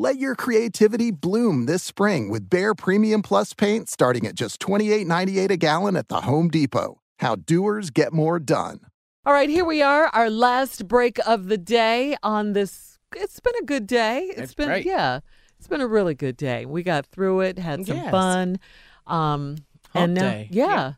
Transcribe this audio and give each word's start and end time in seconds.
Let 0.00 0.18
your 0.20 0.36
creativity 0.36 1.10
bloom 1.10 1.66
this 1.66 1.82
spring 1.82 2.28
with 2.28 2.48
Behr 2.48 2.78
Premium 2.78 3.20
Plus 3.20 3.52
paint 3.52 3.88
starting 3.88 4.28
at 4.28 4.36
just 4.36 4.60
$28.98 4.60 5.50
a 5.50 5.56
gallon 5.56 5.96
at 5.96 6.06
the 6.06 6.20
Home 6.20 6.48
Depot. 6.48 7.00
How 7.18 7.34
doers 7.34 7.90
get 7.90 8.12
more 8.12 8.38
done. 8.38 8.78
All 9.26 9.32
right, 9.32 9.48
here 9.48 9.64
we 9.64 9.82
are, 9.82 10.06
our 10.14 10.30
last 10.30 10.86
break 10.86 11.18
of 11.26 11.48
the 11.48 11.58
day 11.58 12.16
on 12.22 12.52
this. 12.52 13.00
It's 13.16 13.40
been 13.40 13.56
a 13.60 13.64
good 13.64 13.88
day. 13.88 14.20
It's 14.28 14.36
That's 14.36 14.54
been 14.54 14.68
great. 14.68 14.86
yeah, 14.86 15.18
it's 15.58 15.66
been 15.66 15.80
a 15.80 15.88
really 15.88 16.14
good 16.14 16.36
day. 16.36 16.64
We 16.64 16.84
got 16.84 17.04
through 17.04 17.40
it, 17.40 17.58
had 17.58 17.84
some 17.84 17.96
Yes. 17.96 18.12
fun, 18.12 18.60
um, 19.08 19.56
Hump 19.94 19.94
and 19.96 20.14
now 20.14 20.30
day. 20.30 20.48
yeah. 20.52 20.92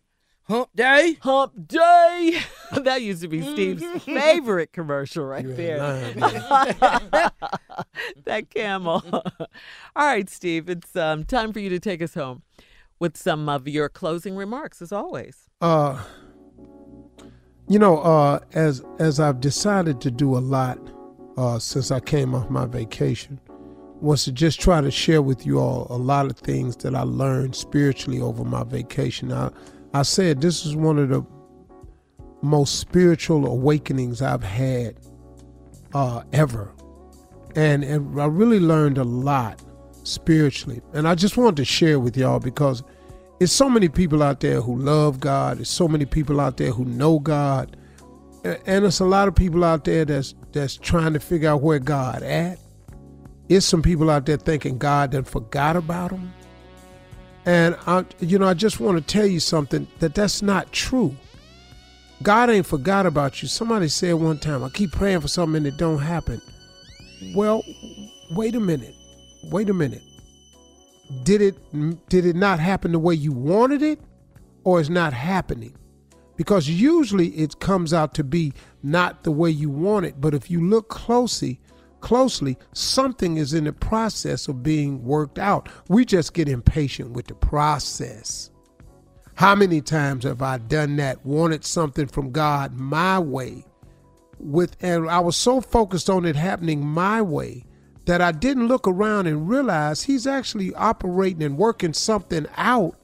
Hump 0.50 0.68
day. 0.74 1.16
Hump 1.20 1.68
day. 1.68 2.40
that 2.82 3.02
used 3.02 3.22
to 3.22 3.28
be 3.28 3.40
Steve's 3.40 3.84
favorite 4.02 4.72
commercial 4.72 5.24
right 5.24 5.46
there. 5.46 5.78
that 8.24 8.50
camel. 8.50 9.00
All 9.14 9.46
right, 9.96 10.28
Steve, 10.28 10.68
it's 10.68 10.96
um, 10.96 11.22
time 11.22 11.52
for 11.52 11.60
you 11.60 11.68
to 11.68 11.78
take 11.78 12.02
us 12.02 12.14
home 12.14 12.42
with 12.98 13.16
some 13.16 13.48
of 13.48 13.68
your 13.68 13.88
closing 13.88 14.34
remarks, 14.34 14.82
as 14.82 14.90
always. 14.90 15.48
Uh, 15.60 16.02
you 17.68 17.78
know, 17.78 17.98
uh, 17.98 18.40
as 18.52 18.82
as 18.98 19.20
I've 19.20 19.38
decided 19.38 20.00
to 20.00 20.10
do 20.10 20.36
a 20.36 20.42
lot 20.42 20.80
uh, 21.36 21.60
since 21.60 21.92
I 21.92 22.00
came 22.00 22.34
off 22.34 22.50
my 22.50 22.66
vacation, 22.66 23.38
was 24.00 24.24
to 24.24 24.32
just 24.32 24.60
try 24.60 24.80
to 24.80 24.90
share 24.90 25.22
with 25.22 25.46
you 25.46 25.60
all 25.60 25.86
a 25.90 25.96
lot 25.96 26.26
of 26.26 26.36
things 26.36 26.74
that 26.78 26.96
I 26.96 27.02
learned 27.02 27.54
spiritually 27.54 28.20
over 28.20 28.44
my 28.44 28.64
vacation. 28.64 29.32
I, 29.32 29.52
I 29.92 30.02
said 30.02 30.40
this 30.40 30.64
is 30.64 30.76
one 30.76 30.98
of 30.98 31.08
the 31.08 31.24
most 32.42 32.78
spiritual 32.78 33.46
awakenings 33.46 34.22
I've 34.22 34.42
had 34.42 34.96
uh, 35.94 36.22
ever, 36.32 36.72
and 37.56 37.82
and 37.82 38.20
I 38.20 38.26
really 38.26 38.60
learned 38.60 38.98
a 38.98 39.04
lot 39.04 39.62
spiritually, 40.04 40.80
and 40.94 41.08
I 41.08 41.14
just 41.14 41.36
wanted 41.36 41.56
to 41.56 41.64
share 41.64 41.98
with 41.98 42.16
y'all 42.16 42.38
because 42.38 42.82
it's 43.40 43.52
so 43.52 43.68
many 43.68 43.88
people 43.88 44.22
out 44.22 44.40
there 44.40 44.60
who 44.60 44.76
love 44.76 45.18
God. 45.18 45.58
There's 45.58 45.68
so 45.68 45.88
many 45.88 46.04
people 46.04 46.40
out 46.40 46.56
there 46.58 46.70
who 46.70 46.84
know 46.84 47.18
God, 47.18 47.76
and 48.44 48.84
it's 48.84 49.00
a 49.00 49.04
lot 49.04 49.28
of 49.28 49.34
people 49.34 49.64
out 49.64 49.84
there 49.84 50.04
that's 50.04 50.34
that's 50.52 50.76
trying 50.76 51.14
to 51.14 51.20
figure 51.20 51.48
out 51.48 51.62
where 51.62 51.78
God 51.78 52.22
at. 52.22 52.58
It's 53.48 53.66
some 53.66 53.82
people 53.82 54.08
out 54.10 54.26
there 54.26 54.36
thinking 54.36 54.78
God 54.78 55.10
done 55.10 55.24
forgot 55.24 55.74
about 55.74 56.10
them, 56.10 56.32
and 57.46 57.76
I, 57.86 58.04
you 58.20 58.38
know, 58.38 58.46
I 58.46 58.54
just 58.54 58.80
want 58.80 58.98
to 58.98 59.04
tell 59.04 59.26
you 59.26 59.40
something 59.40 59.86
that 60.00 60.14
that's 60.14 60.42
not 60.42 60.72
true. 60.72 61.16
God 62.22 62.50
ain't 62.50 62.66
forgot 62.66 63.06
about 63.06 63.40
you. 63.40 63.48
Somebody 63.48 63.88
said 63.88 64.14
one 64.14 64.38
time, 64.38 64.62
I 64.62 64.68
keep 64.68 64.92
praying 64.92 65.20
for 65.20 65.28
something 65.28 65.56
and 65.56 65.66
it 65.66 65.78
don't 65.78 65.98
happen. 65.98 66.42
Well, 67.34 67.62
wait 68.32 68.54
a 68.54 68.60
minute. 68.60 68.94
Wait 69.44 69.70
a 69.70 69.74
minute. 69.74 70.02
Did 71.22 71.40
it 71.40 72.08
did 72.08 72.26
it 72.26 72.36
not 72.36 72.60
happen 72.60 72.92
the 72.92 72.98
way 72.98 73.14
you 73.14 73.32
wanted 73.32 73.82
it 73.82 74.00
or 74.64 74.80
is 74.80 74.90
not 74.90 75.12
happening? 75.12 75.74
Because 76.36 76.68
usually 76.68 77.28
it 77.28 77.58
comes 77.58 77.92
out 77.92 78.14
to 78.14 78.24
be 78.24 78.52
not 78.82 79.24
the 79.24 79.30
way 79.30 79.50
you 79.50 79.70
want 79.70 80.06
it, 80.06 80.20
but 80.20 80.34
if 80.34 80.50
you 80.50 80.66
look 80.66 80.88
closely, 80.88 81.58
closely, 82.00 82.56
something 82.72 83.36
is 83.36 83.54
in 83.54 83.64
the 83.64 83.72
process 83.72 84.48
of 84.48 84.62
being 84.62 85.02
worked 85.04 85.38
out. 85.38 85.68
We 85.88 86.04
just 86.04 86.34
get 86.34 86.48
impatient 86.48 87.12
with 87.12 87.26
the 87.26 87.34
process. 87.34 88.50
How 89.34 89.54
many 89.54 89.80
times 89.80 90.24
have 90.24 90.42
I 90.42 90.58
done 90.58 90.96
that, 90.96 91.24
wanted 91.24 91.64
something 91.64 92.06
from 92.06 92.30
God 92.30 92.74
my 92.74 93.18
way, 93.18 93.64
with 94.38 94.76
and 94.80 95.08
I 95.08 95.20
was 95.20 95.36
so 95.36 95.60
focused 95.60 96.10
on 96.10 96.24
it 96.26 96.36
happening 96.36 96.84
my 96.84 97.22
way 97.22 97.64
that 98.06 98.20
I 98.20 98.32
didn't 98.32 98.68
look 98.68 98.88
around 98.88 99.26
and 99.26 99.48
realize 99.48 100.02
he's 100.02 100.26
actually 100.26 100.74
operating 100.74 101.42
and 101.42 101.56
working 101.56 101.92
something 101.92 102.46
out. 102.56 102.96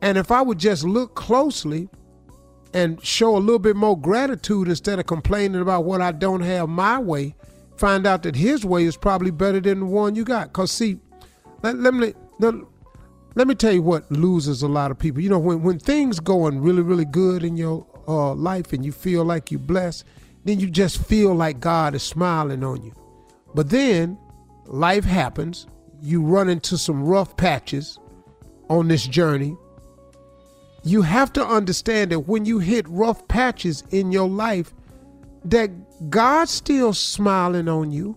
And 0.00 0.18
if 0.18 0.30
I 0.30 0.42
would 0.42 0.58
just 0.58 0.84
look 0.84 1.14
closely 1.14 1.88
and 2.74 3.02
show 3.04 3.36
a 3.36 3.38
little 3.38 3.58
bit 3.58 3.76
more 3.76 3.98
gratitude 3.98 4.68
instead 4.68 4.98
of 4.98 5.06
complaining 5.06 5.60
about 5.60 5.84
what 5.84 6.00
I 6.00 6.12
don't 6.12 6.40
have 6.40 6.68
my 6.68 6.98
way, 6.98 7.34
find 7.82 8.06
out 8.06 8.22
that 8.22 8.36
his 8.36 8.64
way 8.64 8.84
is 8.84 8.96
probably 8.96 9.32
better 9.32 9.60
than 9.60 9.80
the 9.80 9.86
one 9.86 10.14
you 10.14 10.24
got. 10.24 10.52
Cause 10.52 10.70
see, 10.70 10.98
let, 11.62 11.76
let 11.76 11.92
me 11.92 12.14
let, 12.38 12.54
let 13.34 13.48
me 13.48 13.54
tell 13.54 13.72
you 13.72 13.82
what 13.82 14.10
loses 14.10 14.62
a 14.62 14.68
lot 14.68 14.90
of 14.92 14.98
people. 14.98 15.20
You 15.20 15.30
know, 15.30 15.38
when 15.38 15.62
when 15.62 15.78
things 15.78 16.20
going 16.20 16.60
really 16.60 16.82
really 16.82 17.04
good 17.04 17.42
in 17.42 17.56
your 17.56 17.84
uh, 18.06 18.34
life 18.34 18.72
and 18.72 18.84
you 18.84 18.92
feel 18.92 19.24
like 19.24 19.50
you're 19.50 19.60
blessed, 19.74 20.04
then 20.44 20.60
you 20.60 20.70
just 20.70 21.04
feel 21.04 21.34
like 21.34 21.58
God 21.60 21.94
is 21.94 22.02
smiling 22.02 22.62
on 22.62 22.82
you. 22.82 22.92
But 23.54 23.70
then 23.70 24.16
life 24.66 25.04
happens, 25.04 25.66
you 26.00 26.22
run 26.22 26.48
into 26.48 26.78
some 26.78 27.04
rough 27.04 27.36
patches, 27.36 27.98
on 28.72 28.88
this 28.88 29.06
journey, 29.06 29.56
you 30.82 31.02
have 31.02 31.32
to 31.34 31.46
understand 31.46 32.10
that 32.10 32.20
when 32.20 32.44
you 32.44 32.58
hit 32.58 32.88
rough 32.88 33.28
patches 33.28 33.84
in 33.90 34.10
your 34.10 34.28
life, 34.28 34.72
that 35.44 35.70
God's 36.08 36.50
still 36.50 36.92
smiling 36.92 37.68
on 37.68 37.92
you. 37.92 38.16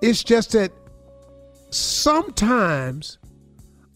It's 0.00 0.22
just 0.24 0.52
that 0.52 0.72
sometimes 1.70 3.18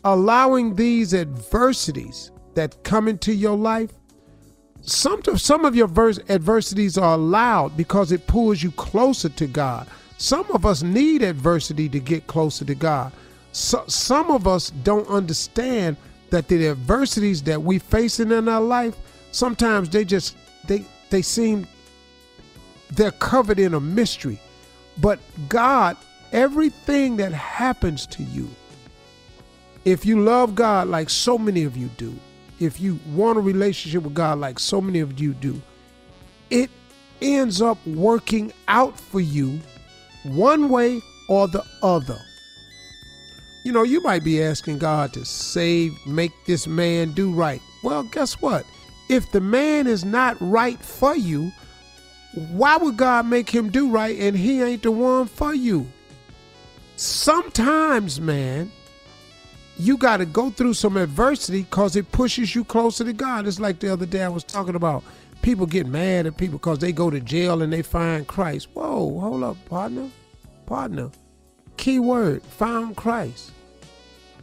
allowing 0.04 0.74
these 0.76 1.12
adversities 1.14 2.30
that 2.54 2.82
come 2.84 3.08
into 3.08 3.34
your 3.34 3.56
life, 3.56 3.90
some, 4.82 5.20
some 5.36 5.64
of 5.64 5.74
your 5.74 5.88
adversities 6.28 6.96
are 6.96 7.14
allowed 7.14 7.76
because 7.76 8.12
it 8.12 8.26
pulls 8.26 8.62
you 8.62 8.70
closer 8.72 9.28
to 9.30 9.46
God. 9.46 9.88
Some 10.18 10.46
of 10.52 10.64
us 10.64 10.82
need 10.82 11.22
adversity 11.22 11.88
to 11.88 12.00
get 12.00 12.26
closer 12.26 12.64
to 12.64 12.74
God. 12.74 13.12
So, 13.52 13.84
some 13.86 14.30
of 14.30 14.46
us 14.46 14.70
don't 14.70 15.08
understand 15.08 15.96
that 16.30 16.48
the 16.48 16.68
adversities 16.68 17.42
that 17.44 17.60
we're 17.60 17.80
facing 17.80 18.30
in 18.30 18.48
our 18.48 18.60
life, 18.60 18.96
sometimes 19.32 19.88
they 19.90 20.04
just 20.04 20.36
they 20.66 20.84
they 21.10 21.22
seem 21.22 21.66
they're 22.90 23.10
covered 23.12 23.58
in 23.58 23.74
a 23.74 23.80
mystery. 23.80 24.40
But 24.98 25.18
God, 25.48 25.96
everything 26.32 27.16
that 27.18 27.32
happens 27.32 28.06
to 28.08 28.22
you, 28.22 28.48
if 29.84 30.04
you 30.04 30.20
love 30.20 30.54
God 30.54 30.88
like 30.88 31.10
so 31.10 31.38
many 31.38 31.64
of 31.64 31.76
you 31.76 31.88
do, 31.96 32.14
if 32.58 32.80
you 32.80 32.98
want 33.12 33.38
a 33.38 33.40
relationship 33.40 34.02
with 34.02 34.14
God 34.14 34.38
like 34.38 34.58
so 34.58 34.80
many 34.80 35.00
of 35.00 35.20
you 35.20 35.34
do, 35.34 35.60
it 36.50 36.70
ends 37.20 37.60
up 37.60 37.84
working 37.86 38.52
out 38.68 38.98
for 38.98 39.20
you 39.20 39.60
one 40.24 40.68
way 40.68 41.00
or 41.28 41.48
the 41.48 41.64
other. 41.82 42.18
You 43.64 43.72
know, 43.72 43.82
you 43.82 44.00
might 44.02 44.22
be 44.22 44.42
asking 44.42 44.78
God 44.78 45.12
to 45.14 45.24
save, 45.24 45.92
make 46.06 46.30
this 46.46 46.66
man 46.66 47.12
do 47.12 47.32
right. 47.32 47.60
Well, 47.82 48.04
guess 48.04 48.40
what? 48.40 48.64
If 49.08 49.30
the 49.32 49.40
man 49.40 49.86
is 49.86 50.04
not 50.04 50.36
right 50.40 50.80
for 50.80 51.16
you, 51.16 51.52
why 52.36 52.76
would 52.76 52.96
God 52.96 53.26
make 53.26 53.48
him 53.48 53.70
do 53.70 53.88
right 53.88 54.18
and 54.18 54.36
he 54.36 54.62
ain't 54.62 54.82
the 54.82 54.90
one 54.90 55.26
for 55.26 55.54
you? 55.54 55.86
Sometimes, 56.96 58.20
man, 58.20 58.70
you 59.78 59.96
got 59.96 60.18
to 60.18 60.26
go 60.26 60.50
through 60.50 60.74
some 60.74 60.96
adversity 60.96 61.62
because 61.62 61.96
it 61.96 62.12
pushes 62.12 62.54
you 62.54 62.64
closer 62.64 63.04
to 63.04 63.12
God. 63.12 63.46
It's 63.46 63.58
like 63.58 63.78
the 63.78 63.92
other 63.92 64.06
day 64.06 64.22
I 64.22 64.28
was 64.28 64.44
talking 64.44 64.74
about 64.74 65.02
people 65.40 65.66
get 65.66 65.86
mad 65.86 66.26
at 66.26 66.36
people 66.36 66.58
because 66.58 66.78
they 66.78 66.92
go 66.92 67.08
to 67.08 67.20
jail 67.20 67.62
and 67.62 67.72
they 67.72 67.82
find 67.82 68.26
Christ. 68.26 68.68
Whoa, 68.74 69.18
hold 69.18 69.42
up, 69.42 69.56
partner. 69.66 70.10
Partner. 70.66 71.10
Key 71.76 71.98
word, 72.00 72.42
found 72.42 72.96
Christ. 72.96 73.52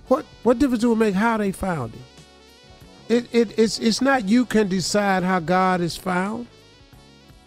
What 0.08 0.26
what 0.44 0.60
difference 0.60 0.82
do 0.82 0.94
it 0.94 0.98
make 0.98 1.16
how 1.16 1.38
they 1.38 1.52
found 1.52 1.94
him? 1.94 2.04
It, 3.10 3.28
it 3.34 3.60
it's 3.60 3.80
it's 3.80 4.02
not 4.02 4.28
you 4.28 4.46
can 4.46 4.68
decide 4.68 5.24
how 5.24 5.40
God 5.40 5.82
is 5.82 5.98
found. 5.98 6.48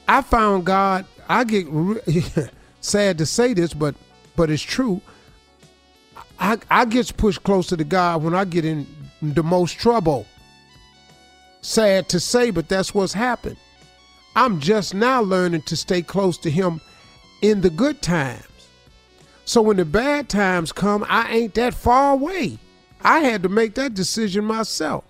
I 0.09 0.23
found 0.23 0.65
God. 0.65 1.07
I 1.29 1.45
get 1.45 1.67
re- 1.69 2.01
sad 2.81 3.19
to 3.19 3.27
say 3.27 3.55
this, 3.55 3.75
but 3.75 3.95
but 4.37 4.51
it's 4.51 4.63
true. 4.63 5.01
I 6.39 6.59
I 6.71 6.85
get 6.85 7.17
pushed 7.17 7.43
closer 7.43 7.77
to 7.77 7.85
God 7.85 8.23
when 8.23 8.35
I 8.35 8.45
get 8.45 8.65
in 8.65 8.87
the 9.23 9.43
most 9.43 9.79
trouble. 9.79 10.27
Sad 11.61 12.09
to 12.11 12.21
say, 12.21 12.51
but 12.51 12.69
that's 12.69 12.95
what's 12.95 13.13
happened. 13.13 13.57
I'm 14.37 14.61
just 14.61 14.95
now 14.95 15.23
learning 15.23 15.63
to 15.63 15.77
stay 15.77 16.03
close 16.03 16.39
to 16.39 16.51
Him 16.51 16.81
in 17.43 17.63
the 17.63 17.71
good 17.71 18.03
times. 18.03 18.45
So 19.45 19.63
when 19.63 19.77
the 19.77 19.85
bad 19.85 20.29
times 20.29 20.73
come, 20.73 21.05
I 21.09 21.31
ain't 21.31 21.55
that 21.55 21.75
far 21.75 22.13
away. 22.13 22.59
I 23.01 23.21
had 23.21 23.43
to 23.45 23.49
make 23.49 23.75
that 23.77 23.95
decision 23.95 24.45
myself. 24.45 25.05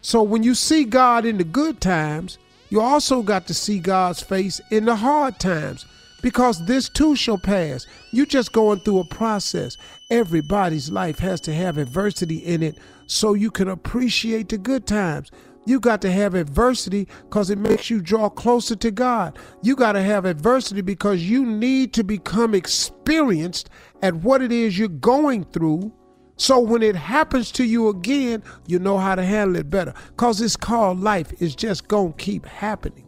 So 0.00 0.22
when 0.22 0.42
you 0.42 0.54
see 0.54 0.84
God 0.84 1.24
in 1.24 1.36
the 1.36 1.44
good 1.44 1.80
times, 1.80 2.38
you 2.68 2.80
also 2.80 3.22
got 3.22 3.46
to 3.46 3.54
see 3.54 3.78
God's 3.78 4.20
face 4.20 4.60
in 4.70 4.84
the 4.84 4.96
hard 4.96 5.38
times 5.38 5.86
because 6.22 6.64
this 6.66 6.88
too 6.88 7.14
shall 7.14 7.38
pass. 7.38 7.86
You're 8.10 8.26
just 8.26 8.52
going 8.52 8.80
through 8.80 9.00
a 9.00 9.04
process. 9.04 9.76
Everybody's 10.10 10.90
life 10.90 11.18
has 11.20 11.40
to 11.42 11.54
have 11.54 11.78
adversity 11.78 12.38
in 12.38 12.62
it 12.62 12.78
so 13.06 13.34
you 13.34 13.50
can 13.50 13.68
appreciate 13.68 14.48
the 14.48 14.58
good 14.58 14.86
times. 14.86 15.30
You 15.66 15.80
got 15.80 16.00
to 16.02 16.10
have 16.12 16.34
adversity 16.34 17.08
because 17.24 17.50
it 17.50 17.58
makes 17.58 17.90
you 17.90 18.00
draw 18.00 18.28
closer 18.28 18.76
to 18.76 18.90
God. 18.90 19.38
You 19.62 19.74
got 19.74 19.92
to 19.92 20.02
have 20.02 20.24
adversity 20.24 20.80
because 20.80 21.28
you 21.28 21.44
need 21.44 21.92
to 21.94 22.04
become 22.04 22.54
experienced 22.54 23.68
at 24.00 24.14
what 24.14 24.42
it 24.42 24.52
is 24.52 24.78
you're 24.78 24.88
going 24.88 25.44
through. 25.44 25.92
So 26.36 26.60
when 26.60 26.82
it 26.82 26.96
happens 26.96 27.50
to 27.52 27.64
you 27.64 27.88
again, 27.88 28.42
you 28.66 28.78
know 28.78 28.98
how 28.98 29.14
to 29.14 29.22
handle 29.22 29.56
it 29.56 29.70
better. 29.70 29.94
Because 30.08 30.40
it's 30.40 30.56
called 30.56 31.00
life. 31.00 31.32
It's 31.40 31.54
just 31.54 31.88
going 31.88 32.12
to 32.12 32.18
keep 32.18 32.44
happening. 32.44 33.06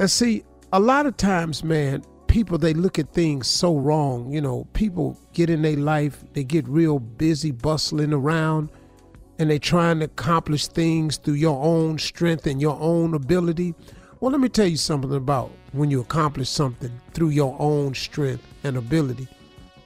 And 0.00 0.10
see, 0.10 0.44
a 0.72 0.80
lot 0.80 1.06
of 1.06 1.16
times, 1.16 1.62
man, 1.62 2.02
people 2.26 2.58
they 2.58 2.74
look 2.74 2.98
at 2.98 3.12
things 3.12 3.46
so 3.46 3.76
wrong. 3.76 4.32
You 4.32 4.40
know, 4.40 4.66
people 4.72 5.18
get 5.32 5.50
in 5.50 5.62
their 5.62 5.76
life, 5.76 6.24
they 6.32 6.44
get 6.44 6.66
real 6.68 6.98
busy 6.98 7.50
bustling 7.50 8.12
around, 8.12 8.70
and 9.38 9.50
they 9.50 9.58
trying 9.58 10.00
to 10.00 10.06
accomplish 10.06 10.66
things 10.66 11.16
through 11.16 11.34
your 11.34 11.62
own 11.62 11.98
strength 11.98 12.46
and 12.46 12.60
your 12.60 12.78
own 12.80 13.14
ability. 13.14 13.74
Well, 14.20 14.32
let 14.32 14.40
me 14.40 14.48
tell 14.48 14.66
you 14.66 14.76
something 14.76 15.14
about 15.14 15.50
when 15.72 15.90
you 15.90 16.00
accomplish 16.00 16.48
something 16.48 16.92
through 17.14 17.30
your 17.30 17.56
own 17.58 17.94
strength 17.94 18.46
and 18.64 18.76
ability. 18.76 19.28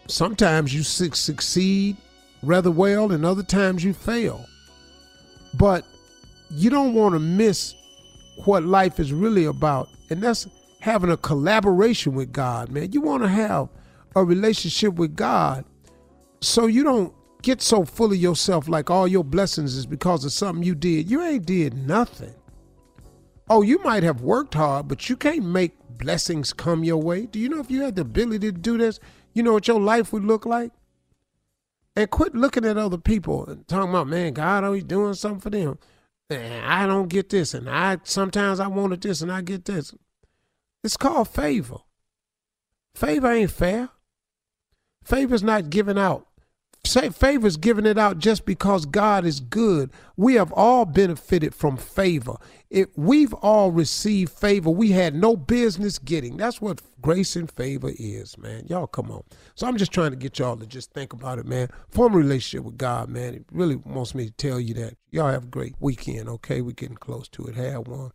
Sometimes 0.07 0.75
you 0.75 0.83
succeed 0.83 1.97
rather 2.43 2.71
well, 2.71 3.13
and 3.13 3.25
other 3.25 3.43
times 3.43 3.83
you 3.83 3.95
fail. 3.95 4.45
But 5.55 5.85
you 6.51 6.71
don't 6.71 6.95
want 6.95 7.15
to 7.15 7.19
miss 7.19 7.75
what 8.45 8.65
life 8.65 9.01
is 9.01 9.13
really 9.13 9.45
about, 9.45 9.89
and 10.11 10.23
that's 10.23 10.47
having 10.81 11.11
a 11.11 11.17
collaboration 11.17 12.15
with 12.15 12.33
God, 12.33 12.71
man. 12.71 12.93
You 12.93 13.01
want 13.01 13.23
to 13.23 13.29
have 13.29 13.69
a 14.15 14.25
relationship 14.25 14.95
with 14.95 15.17
God 15.17 15.65
so 16.41 16.67
you 16.67 16.85
don't 16.85 17.15
get 17.43 17.63
so 17.63 17.85
full 17.85 18.13
of 18.13 18.19
yourself 18.19 18.69
like 18.69 18.91
all 18.91 19.09
your 19.09 19.25
blessings 19.25 19.77
is 19.77 19.87
because 19.87 20.25
of 20.25 20.33
something 20.33 20.63
you 20.63 20.75
did. 20.75 21.11
You 21.11 21.23
ain't 21.23 21.47
did 21.47 21.75
nothing. 21.75 22.35
Oh, 23.49 23.63
you 23.63 23.83
might 23.83 24.03
have 24.03 24.23
worked 24.23 24.55
hard, 24.55 24.89
but 24.89 25.09
you 25.09 25.17
can't 25.17 25.45
make 25.45 25.73
blessings 25.99 26.53
come 26.53 26.85
your 26.85 26.97
way. 27.03 27.27
Do 27.27 27.39
you 27.39 27.49
know 27.49 27.61
if 27.61 27.71
you 27.71 27.83
had 27.83 27.97
the 27.97 28.03
ability 28.03 28.53
to 28.53 28.59
do 28.59 28.79
this, 28.79 29.01
you 29.35 29.43
know 29.43 29.53
what 29.53 29.69
your 29.69 29.81
life 29.81 30.13
would 30.13 30.25
look 30.25 30.47
like? 30.47 30.73
And 31.97 32.11
quit 32.11 32.35
looking 32.35 32.65
at 32.65 32.77
other 32.77 32.99
people 32.99 33.47
and 33.47 33.69
talking 33.69 33.91
about, 33.91 34.09
man, 34.09 34.33
God 34.33 34.65
always 34.65 34.85
doing 34.85 35.15
something 35.15 35.41
for 35.41 35.51
them. 35.51 35.79
And 36.31 36.65
I 36.65 36.87
don't 36.87 37.09
get 37.09 37.29
this, 37.29 37.53
and 37.53 37.69
I 37.69 37.99
sometimes 38.05 38.59
I 38.59 38.67
wanted 38.67 39.03
this 39.03 39.21
and 39.21 39.31
I 39.31 39.43
get 39.43 39.67
this. 39.67 39.95
It's 40.83 40.97
called 40.97 41.29
favor. 41.29 41.79
Favor 42.95 43.31
ain't 43.31 43.51
fair. 43.51 43.91
Favor's 45.05 45.43
not 45.43 45.71
given 45.71 45.99
out. 45.99 46.27
Say 46.87 47.09
favor's 47.09 47.57
giving 47.57 47.87
it 47.87 47.97
out 47.97 48.19
just 48.19 48.45
because 48.45 48.85
God 48.85 49.25
is 49.25 49.41
good. 49.41 49.91
We 50.17 50.35
have 50.35 50.53
all 50.53 50.85
benefited 50.85 51.55
from 51.55 51.79
favor. 51.79 52.37
It, 52.69 52.91
we've 52.95 53.33
all 53.35 53.71
received 53.73 54.33
favor 54.33 54.69
we 54.69 54.91
had 54.91 55.15
no 55.15 55.35
business 55.35 55.99
getting. 55.99 56.37
That's 56.37 56.61
what 56.61 56.83
grace 57.01 57.37
and 57.37 57.51
favor 57.51 57.91
is, 57.99 58.37
man. 58.37 58.67
Y'all 58.69 58.87
come 58.87 59.11
on. 59.11 59.23
So 59.55 59.67
I'm 59.67 59.79
just 59.79 59.93
trying 59.93 60.11
to 60.11 60.17
get 60.17 60.39
y'all 60.39 60.57
to 60.57 60.67
just 60.67 60.93
think 60.93 61.15
about 61.15 61.39
it, 61.39 61.47
man. 61.47 61.69
Form 61.89 62.15
a 62.15 62.19
relationship 62.19 62.65
with 62.67 62.77
God, 62.77 63.09
man. 63.09 63.35
It 63.35 63.45
really 63.51 63.77
wants 63.77 64.15
me 64.15 64.27
to 64.27 64.33
tell 64.33 64.61
you 64.61 64.75
that. 64.75 64.95
Y'all 65.11 65.31
have 65.31 65.45
a 65.45 65.49
great 65.49 65.75
weekend, 65.81 66.29
okay? 66.29 66.61
We're 66.61 66.73
getting 66.73 66.97
close 66.97 67.29
to 67.29 67.47
it. 67.47 67.55
Have 67.55 67.89
one. 67.89 68.13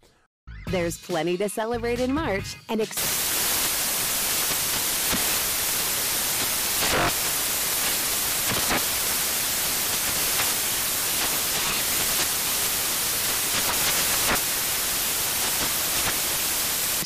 There's 0.67 0.97
plenty 0.97 1.37
to 1.37 1.49
celebrate 1.49 1.99
in 1.99 2.13
March 2.13 2.55
and 2.69 2.81
ex- 2.81 3.38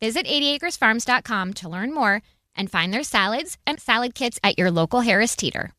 Visit 0.00 0.26
80acresfarms.com 0.26 1.52
to 1.54 1.68
learn 1.68 1.92
more 1.92 2.22
and 2.56 2.70
find 2.70 2.92
their 2.92 3.02
salads 3.02 3.58
and 3.66 3.78
salad 3.78 4.14
kits 4.14 4.40
at 4.42 4.58
your 4.58 4.70
local 4.70 5.00
Harris 5.00 5.36
Teeter. 5.36 5.72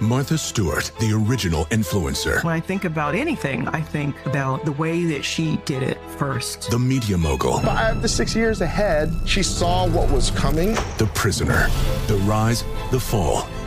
Martha 0.00 0.38
Stewart, 0.38 0.90
the 0.98 1.12
original 1.12 1.66
influencer. 1.66 2.42
When 2.42 2.54
I 2.54 2.60
think 2.60 2.86
about 2.86 3.14
anything, 3.14 3.68
I 3.68 3.82
think 3.82 4.16
about 4.24 4.64
the 4.64 4.72
way 4.72 5.04
that 5.04 5.22
she 5.22 5.58
did 5.66 5.82
it 5.82 5.98
first. 6.16 6.70
The 6.70 6.78
media 6.78 7.18
mogul. 7.18 7.60
Five 7.60 8.00
to 8.00 8.08
six 8.08 8.34
years 8.34 8.62
ahead, 8.62 9.14
she 9.26 9.42
saw 9.42 9.86
what 9.86 10.10
was 10.10 10.30
coming. 10.30 10.72
The 10.96 11.10
prisoner. 11.14 11.68
The 12.06 12.16
rise, 12.24 12.64
the 12.90 12.98
fall, 12.98 13.46